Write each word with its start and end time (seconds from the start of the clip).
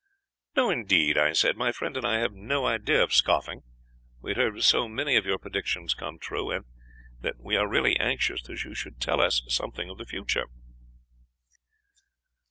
"'No 0.55 0.71
indeed,' 0.71 1.15
I 1.15 1.31
said. 1.33 1.55
'My 1.57 1.71
friend 1.71 1.95
and 1.95 2.07
I 2.07 2.17
have 2.17 2.33
no 2.33 2.65
idea 2.65 3.03
of 3.03 3.13
scoffing. 3.13 3.61
We 4.19 4.31
have 4.31 4.37
heard 4.37 4.57
of 4.57 4.65
so 4.65 4.87
many 4.87 5.15
of 5.15 5.27
your 5.27 5.37
predictions 5.37 5.93
coming 5.93 6.17
true, 6.19 6.59
that 7.19 7.37
we 7.39 7.55
are 7.55 7.67
really 7.69 7.95
anxious 7.97 8.41
that 8.47 8.63
you 8.63 8.73
should 8.73 8.99
tell 8.99 9.21
us 9.21 9.43
something 9.47 9.91
of 9.91 9.99
the 9.99 10.07
future.' 10.07 10.47